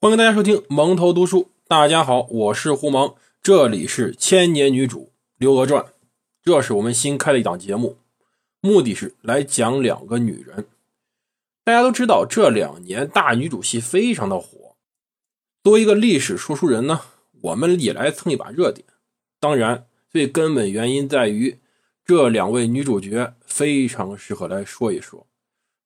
[0.00, 1.50] 欢迎大家收听蒙头读书。
[1.66, 5.82] 大家好，我是胡蒙，这里是《千年女主刘娥传》，
[6.40, 7.96] 这是我们新开的一档节目，
[8.60, 10.68] 目的是来讲两个女人。
[11.64, 14.76] 大家都知道，这两年大女主戏非常的火。
[15.64, 17.00] 作为一个历史说书人呢，
[17.40, 18.86] 我们也来蹭一把热点。
[19.40, 21.58] 当然，最根本原因在于
[22.04, 25.26] 这两位女主角非常适合来说一说。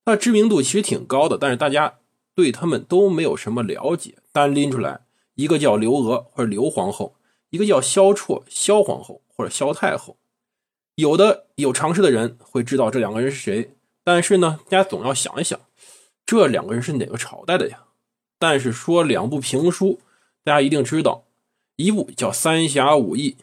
[0.05, 1.95] 她知名度其实挺高的，但是大家。
[2.35, 5.03] 对他们都没有什么了解，单拎出来
[5.35, 7.17] 一个叫刘娥或者刘皇后，
[7.51, 10.17] 一个叫萧绰萧皇后或者萧太后。
[10.97, 15.59] 有的有常识的人会知道这两个人是谁，但是呢，大家总要想一想，
[16.27, 17.85] 这两个人是哪个朝代的呀？
[18.39, 20.01] 但是说两部评书，
[20.45, 21.25] 大家一定知道，
[21.77, 23.37] 一部叫《三侠五义》，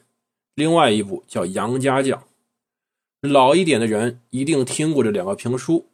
[0.55, 2.19] 另外一部叫《杨家将》。
[3.21, 5.89] 老一点的人一定听过这两个评书。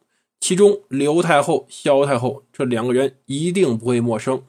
[0.48, 4.44] 其中，刘太后、萧太后这两个人一定不会陌生。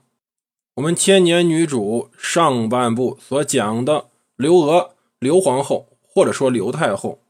[0.74, 7.20] 我们千年女主上半部所讲的刘娥、刘皇后，或者说刘太后，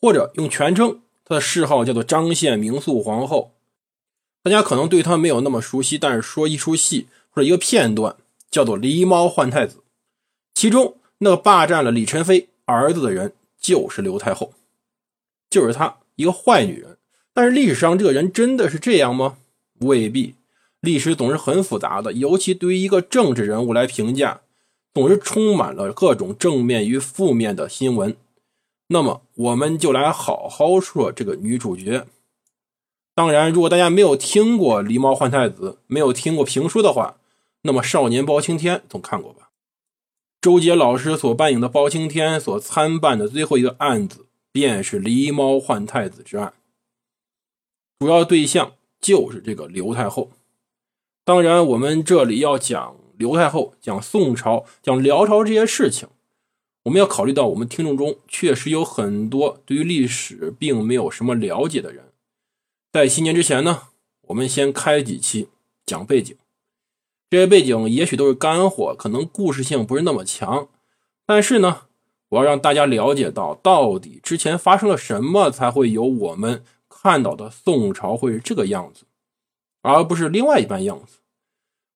[0.00, 3.52] 或者用全称，她的谥号叫做张献明肃皇后。
[4.42, 8.16] 大家可能对她没有那么熟悉，但是说一出戏或者一个片段，
[8.50, 9.78] 叫做《狸猫换太子》，
[10.52, 14.52] 其中那个霸占了李宸妃儿子的人就是刘太后，
[15.48, 16.98] 就是她，一个坏女人。
[17.36, 19.36] 但是历史上这个人真的是这样吗？
[19.80, 20.36] 未必，
[20.80, 24.40] 历史总是很复杂的，尤其对于一个政治人物来评价，
[24.94, 28.16] 总是充满了各种正面与负面的新闻。
[28.88, 32.06] 那么，我们就来好好说这个女主角。
[33.14, 37.18] 当然，如果大家没有听过《狸猫换太子》，没有听过评书的话，
[37.64, 39.50] 那么《少年包青天》总看过吧？
[40.40, 46.54] 周杰老师所扮演的包青天所参办的最后一个案子，便是狸猫换太子之案。
[47.98, 50.30] 主要对象就是这个刘太后。
[51.24, 56.08] 当然，我们这里要讲刘太后、讲宋朝、讲辽朝这些事情，
[56.84, 62.12] 我们要考虑到我们听众中确实有很多对于历史并没有什么了解的人。
[62.92, 63.88] 在新年之前呢，
[64.28, 65.48] 我们先开几期
[65.84, 66.36] 讲背景，
[67.30, 70.68] 这些背景也许都是干货，可能故事性不是那么强，
[71.24, 71.82] 但是呢，
[72.28, 76.62] 我要让大家了解到到底之前发生了什么，才会有我们。
[77.06, 79.04] 看到的宋朝会是这个样子，
[79.82, 81.18] 而不是另外一般样子。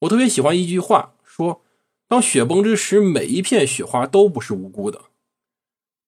[0.02, 1.62] 我特别喜欢一句话，说
[2.06, 5.06] ：“当雪崩之时，每一片雪花都不是无辜的，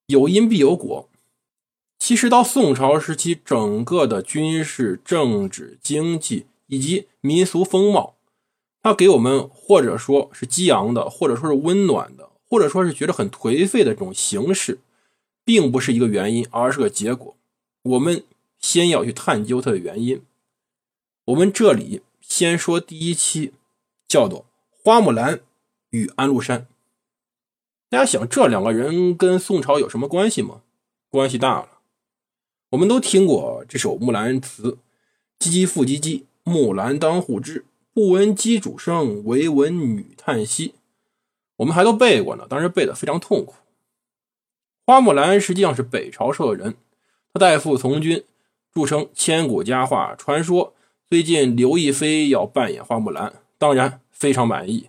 [0.07, 1.09] 有因必有果。”
[1.99, 8.15] 其实到宋朝时期，整个的军事、政治、经济以及民俗风貌，
[8.81, 14.79] 它给我们或者说是激昂的，或者说是温暖的，或者说是觉得很颓废的这种形式，
[15.45, 17.37] 并不是一个原因，而是个结果。
[17.83, 18.23] 我们。
[18.63, 20.23] 先要去探究它的原因。
[21.27, 23.53] 我们这里先说第一期，
[24.09, 24.41] 叫做
[24.83, 25.41] 《花木兰
[25.91, 26.61] 与安禄山》。
[27.91, 30.63] 大家想，这两个人跟宋朝有什么关系吗？
[31.11, 31.69] 关系大了。
[32.71, 34.73] 我们都听过这首《木兰辞》
[35.39, 37.67] ：“唧唧复唧唧，木兰当户织。
[37.93, 40.75] 不闻机杼声，惟闻女叹息。”
[41.57, 43.55] 我们还都背过呢，当时背的非常痛苦。
[44.87, 46.75] 花木兰实际上是北朝时候的人，
[47.35, 48.25] 她代父从军。
[48.75, 50.75] 著称千古佳话传说。
[51.11, 54.89] 最近刘亦菲要扮演花木兰，当然非常满意。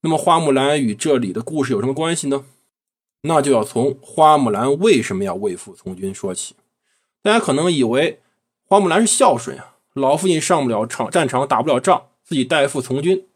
[0.00, 2.44] 那么花木兰与这里的故事有什么关系呢？
[3.22, 6.56] 那就要从花木兰为什么要为父从军说起。
[7.22, 8.20] 大家可能以为
[8.64, 13.26] 花木兰是孝顺啊，老父亲上不了场战场打不了仗，自己代父从军。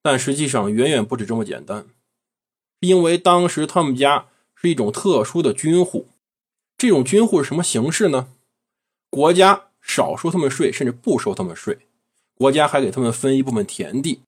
[0.00, 1.86] 但实际上远远不止这么简单，
[2.80, 6.08] 因为当时他们家是一种特殊的军户。
[6.78, 8.28] 这种军户是什么形式呢？
[9.14, 11.78] 国家少收他们税，甚至不收他们税，
[12.34, 14.22] 国家还给他们分一部分田地，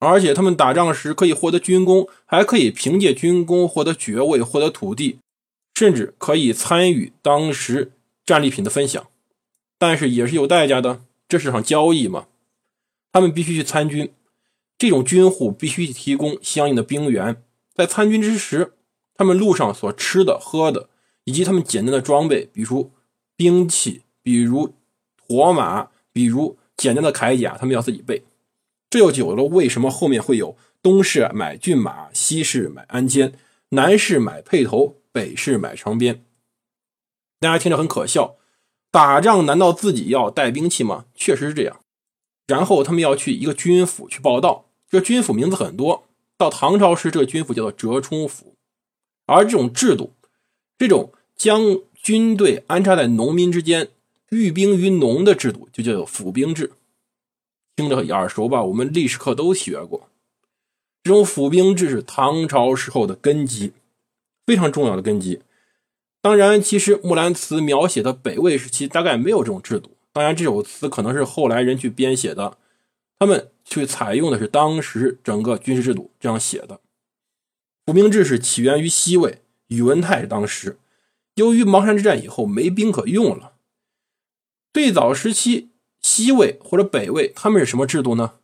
[0.00, 5.20] 而且他们打仗时可以获得军功，还可以凭借军功获得爵位、获得土地，
[5.76, 7.92] 甚至可以参与当时
[8.26, 9.06] 战利品的分享。
[9.78, 12.26] 但是也是有代价的，这是场交易嘛。
[13.12, 14.12] 他们必须去参军，
[14.76, 17.40] 这种军户必须提供相应的兵员，
[17.76, 18.72] 在参军之时，
[19.14, 20.88] 他们路上所吃的、喝的，
[21.22, 22.90] 以及他们简单的装备，比如
[23.36, 24.02] 兵器。
[24.22, 24.74] 比如
[25.16, 28.24] 驼马，比如简单的铠甲，他们要自己备。
[28.90, 33.32] 这就有了为什么后面会有东市买骏马，西市买鞍鞯，
[33.70, 36.24] 南市买辔头，北市买长鞭。
[37.40, 38.36] 大家听着很可笑，
[38.90, 41.06] 打仗难道自己要带兵器吗？
[41.14, 41.80] 确实是这样。
[42.46, 46.06] 然后他们要去一个军府去报道，这军府名字很多。
[46.36, 48.56] 到唐朝时，这个军府叫做折冲府。
[49.26, 50.12] 而这种制度，
[50.76, 53.88] 这种将军队安插在农民之间。
[54.32, 56.72] 寓兵于农的制度就叫做府兵制。
[57.76, 58.64] 听着耳熟吧？
[58.64, 60.08] 我们历史课都学过。
[61.02, 63.72] 这种府兵制是唐朝时候的根基，
[64.46, 65.42] 非常重要的根基。
[66.22, 69.90] 当然，其实《木兰辞》描写的北魏时期大概没有这种制度。
[70.14, 72.56] 当然，这首词可能是后来人去编写的，
[73.18, 76.80] 他们去采用的是当时整个军事制度这样写的。
[77.84, 80.78] 府兵制是起源于西魏，宇文泰当时，
[81.34, 83.51] 由于邙山之战以后没兵可用了。
[84.72, 85.68] 最早时期，
[86.00, 88.34] 西魏或者北魏他们是什么制度呢？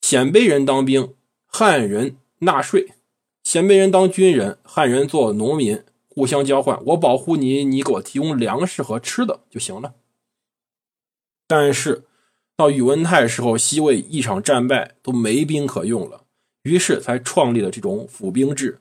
[0.00, 1.14] 鲜卑人当兵。
[1.46, 2.94] 汉人纳税，
[3.44, 6.84] 鲜卑人当军人，汉人做农民，互相交换。
[6.86, 9.94] 我保护你，你给我提供粮食和吃的就行了。
[11.46, 12.02] 但是
[12.56, 16.24] 到宇文泰时候，西魏一场战败，都没兵可用了，
[16.64, 18.80] 于是才创立了这种府兵制，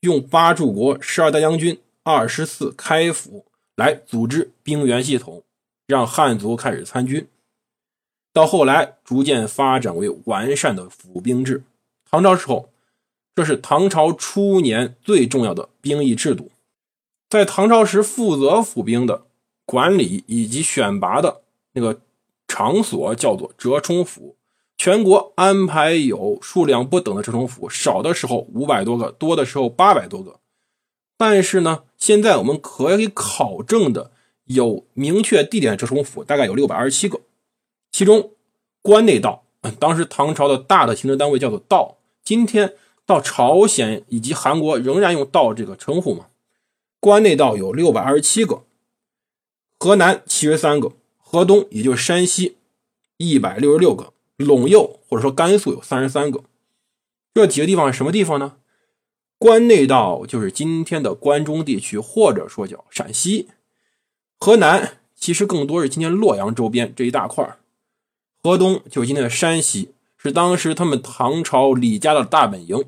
[0.00, 5.42] 用八柱国十二大将军、二十四开府来组织兵员系统，
[5.86, 7.26] 让汉族开始参军。
[8.32, 11.64] 到后来，逐渐发展为完善的府兵制。
[12.10, 12.70] 唐朝时候，
[13.34, 16.50] 这是唐朝初年最重要的兵役制度。
[17.28, 19.24] 在唐朝时，负责府兵的
[19.64, 21.42] 管理以及选拔的
[21.72, 22.00] 那个
[22.48, 24.36] 场所叫做折冲府。
[24.76, 30.40] 全国安排有数量不等的折冲府，少的时候五百多个，多的时候八百多个。
[31.16, 34.10] 但是呢，现在我们可以考证的
[34.44, 37.20] 有明确地点的折冲府，大概有六百二十七个。
[37.90, 38.32] 其中，
[38.80, 39.44] 关内道，
[39.78, 41.98] 当时唐朝的大的行政单位叫做道。
[42.24, 42.74] 今天
[43.04, 46.26] 到朝鲜以及韩国仍然用“道”这个称呼嘛？
[47.00, 48.62] 关内道有六百二十七个，
[49.78, 52.56] 河南七十三个，河东也就是山西
[53.16, 56.44] 一百六十六个，陇右或者说甘肃有三十三个。
[57.34, 58.56] 这几个地方是什么地方呢？
[59.38, 63.48] 关内道就是今天的关中地区，或者说叫陕西。
[64.44, 67.56] 河南其实更多是今天洛阳周边这一大块
[68.42, 69.94] 河东就是今天的山西。
[70.16, 72.84] 是当时他们唐朝李家的大本营，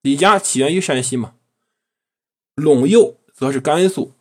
[0.00, 1.34] 李家起源于山西嘛。
[2.54, 4.12] 陇右则是甘肃，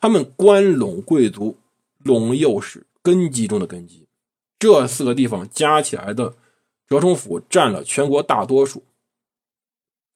[0.00, 1.56] 他们关陇贵族，
[2.04, 4.06] 陇右是根基中的根基。
[4.58, 6.34] 这四个地方加起来的
[6.88, 8.82] 折冲府占了全国大多数，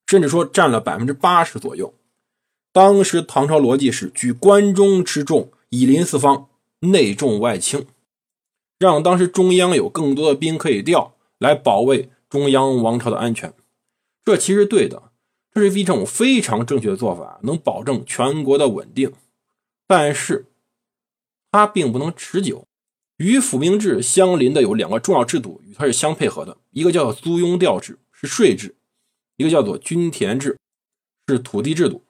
[0.07, 1.95] 甚至说占了百分之八十左右。
[2.73, 6.49] 当时唐朝逻辑是举关中之重，以临四方，
[6.81, 7.87] 内重外轻，
[8.79, 11.15] 让当时中央有更多的兵可以调。
[11.39, 13.55] 来保卫中央王朝的安全，
[14.25, 15.13] 这其实对的，
[15.55, 19.13] 这是一种非常正确的做法，能保证全国的稳定。
[19.87, 20.47] 但是，
[21.53, 22.67] 它并不能持久。
[23.19, 28.75] 与府兵制相邻的有两个重要制度，与它是相配合的，一个叫做租庸调制，是税制；
[29.37, 30.59] 一个叫做均田制，
[31.29, 32.03] 是土地制度。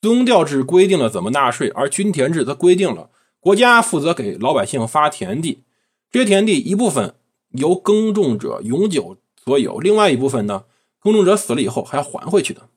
[0.00, 5.64] 租庸调制规定了怎么纳税，而均田制则规定了国家负责给老百姓发田地，
[6.10, 7.14] 这些田地一部分。
[7.54, 10.66] 由耕种者永久所有，另外一部分呢，
[11.00, 12.68] 耕种者死了以后还要还回去的。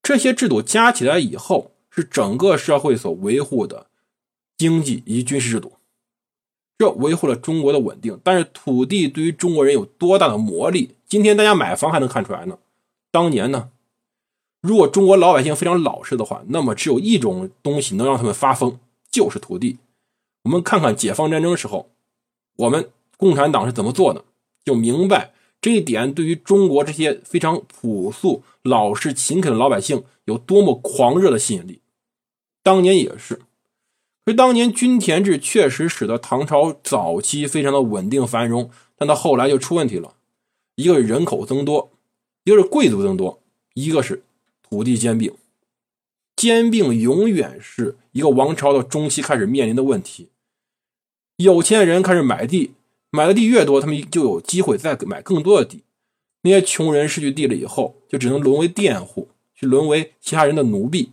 [0.00, 3.88] 这些制度加起来以后，是整个社会所维护的
[4.56, 5.72] 经济以及军事制度，
[6.78, 8.20] 这维护了中国的稳定。
[8.22, 10.94] 但是土地对于中国人有多大的魔力？
[11.08, 12.58] 今天大家买房还能看出来呢。
[13.10, 13.70] 当年呢，
[14.68, 18.78] 如果中国老百姓非常老实的话，那么只有一种东西能让他们发疯，
[19.10, 19.78] 就是土地。
[20.42, 21.90] 我们看看解放战争时候，
[22.56, 22.90] 我们。
[23.20, 24.24] 共产党是怎么做的？
[24.64, 31.80] 就明白这一点，对于中国这些非常朴素、老实、勤恳的老百姓有多么狂热的吸引力。
[32.62, 33.34] 当年也是，
[34.24, 40.14] 可是当年均田制确实使得唐朝早期非常的稳定繁荣，但到后来就出问题了。
[40.76, 41.90] 一个是人口增多，
[42.44, 43.42] 一个是贵族增多，
[43.74, 44.22] 一个是
[44.68, 45.32] 土地兼并。
[46.36, 50.28] 兼并永远是一个王朝的中期开始面临的问题。
[51.36, 52.72] 有钱人开始买地。
[53.10, 55.82] 买的地越多，他们就有机会再买更多的地。
[56.42, 61.12] 那些穷人失去地了以后，就只能沦为佃户，去沦为其他人的奴婢。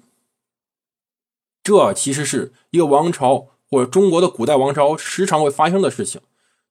[1.64, 6.20] 这其实是一个王朝或者中国的古代王朝时常会发生的事情，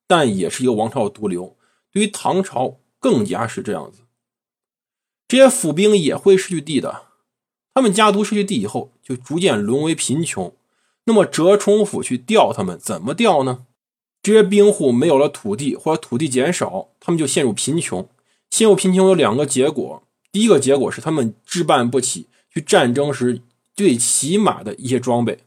[0.06, 1.56] 但也是一个王朝的毒瘤。
[1.90, 4.02] 对于唐朝更加是这样子。
[5.26, 7.02] 这些府兵也会失去地的，
[7.72, 10.54] 他们家族失去地以后，就逐渐沦为贫穷。
[11.06, 13.66] 那么折冲府去调他们，怎么调呢？
[14.22, 18.08] 这些兵户没有了土地，或者土地减少，他们就陷入贫穷。
[18.50, 23.42] 陷入贫穷有两个结果：第一个结果是他们置办不起去战争时
[23.74, 25.38] 最起码的一些装备；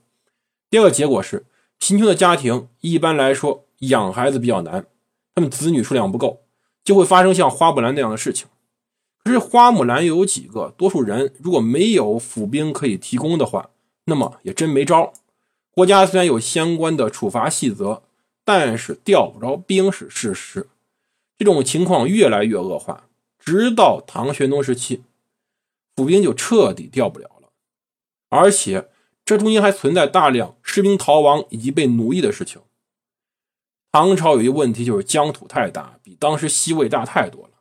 [0.70, 1.46] 第二个结果是
[1.80, 4.86] 贫穷的家庭一般来说养孩子比较难，
[5.34, 6.42] 他们子女数量不够，
[6.84, 8.48] 就会发生像花木兰那样的事情。
[9.28, 10.74] 其实花木兰有几个？
[10.78, 13.70] 多数人如果没有府兵可以提供的话，
[14.06, 15.14] 那么也真没招。
[15.72, 18.02] 国家虽然有相关的处罚细则。
[18.50, 20.70] 但是调不着兵是事实。
[21.38, 25.04] 这种情况越来越恶化，直到唐玄宗时期，
[25.98, 27.50] 府兵就彻底调不了了。
[28.30, 28.88] 而且
[29.26, 32.62] 这中间还存在大量士兵逃亡以及被奴役的事情。
[33.92, 37.57] 唐朝有一个问题，就是疆土太大，比当时西魏大太多了。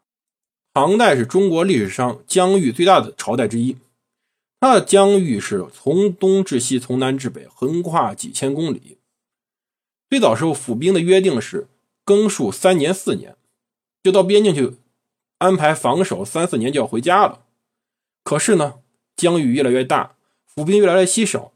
[0.77, 3.79] 唐代是中国历史上疆域最大的朝代之一，
[4.61, 8.99] 它的疆域是从东至西，从南至北，横跨几千公里。
[10.11, 11.67] 最早时候，府兵的约定是
[12.05, 13.37] 更戍三年四年，
[14.03, 14.75] 就到边境去
[15.39, 17.41] 安排防守，三四年就要回家了。
[18.23, 18.75] 可是呢，
[19.17, 21.53] 疆域越来越大，府兵越来越稀少，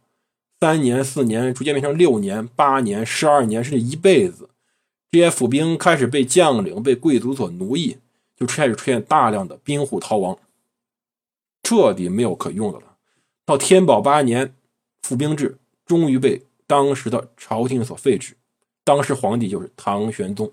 [0.58, 4.48] 三年四年逐渐变成六年、八年、十二年，甚至一辈子。
[5.10, 7.98] 这些府兵开始被将领、被贵族所奴役，
[8.40, 10.36] 就开始出现大量的兵户逃亡，
[11.62, 12.96] 彻底没有可用的了。
[13.46, 14.54] 到天宝八年，
[15.02, 18.34] 府兵制终于被当时的朝廷所废止，
[18.82, 20.52] 当时皇帝就是唐玄宗。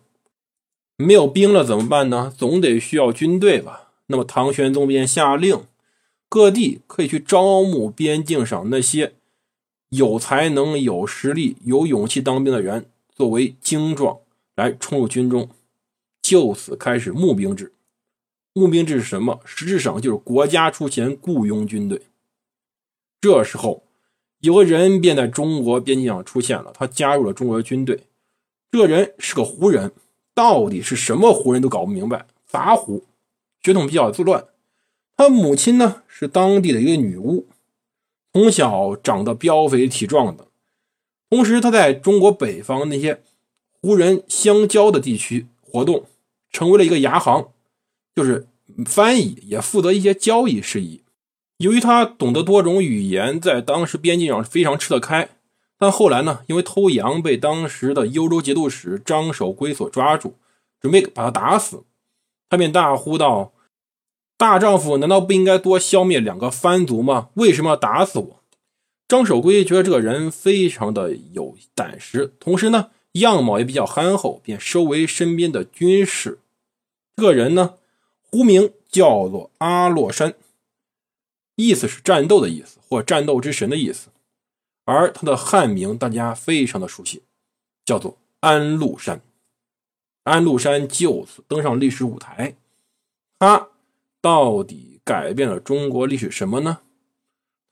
[0.97, 2.33] 没有兵了怎么办呢？
[2.37, 3.93] 总得需要军队吧。
[4.07, 5.63] 那么唐玄宗便下令，
[6.27, 9.13] 各地可以去招募边境上那些
[9.89, 14.19] 有才能、有实力、有勇气当兵的人，作为精壮。
[14.55, 15.51] 来冲入军中，
[16.19, 17.71] 就此开始募兵制。
[18.57, 19.39] 募兵制是什么？
[19.45, 22.01] 实质上就是国家出钱雇佣军队。
[23.21, 23.83] 这时候，
[24.39, 28.03] 有个人便在中国边境上出现了，他加入了中国的军队。
[28.71, 29.91] 这人是个胡人，
[30.33, 33.05] 到底是什么胡人都搞不明白，杂胡，
[33.61, 34.45] 血统比较自乱。
[35.15, 37.47] 他母亲呢是当地的一个女巫，
[38.33, 40.47] 从小长得膘肥体壮的，
[41.29, 43.23] 同时他在中国北方那些。
[43.79, 46.05] 胡人相交的地区活动，
[46.51, 47.49] 成为了一个牙行，
[48.17, 48.47] 就是
[48.87, 51.03] 翻译，也负责一些交易事宜。
[51.59, 55.29] 由于他懂得多种语言，在当时边境上非常吃得开。
[55.77, 60.33] 但后来呢，因为偷羊被当时的幽州节度使张守珪所抓住，
[60.81, 61.83] 准备把他打死。
[62.49, 63.53] 他便大呼道
[64.35, 67.29] ：“大丈夫难道不应该多消灭两个番族吗？
[67.35, 68.39] 为什么要打死我？”
[69.07, 72.89] 张守珪觉得这个人非常的有胆识，同时呢。
[73.13, 76.37] 样貌也比较憨厚，便收为身边的军士。
[77.15, 77.73] 这个人呢，
[78.37, 80.35] 胡名叫做阿洛山，
[81.55, 84.09] 意思是战斗的意思，或战斗之神的意思。
[84.85, 87.23] 而他的汉名大家非常的熟悉，
[87.83, 89.21] 叫做安禄山。
[90.21, 92.55] 安禄山就此登上历史舞台。
[93.39, 93.69] 他
[94.21, 96.81] 到底改变了中国历史什么呢？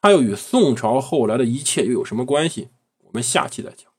[0.01, 2.69] 他又与宋朝后来的一切又有什么关系？
[3.03, 3.91] 我们下期再讲。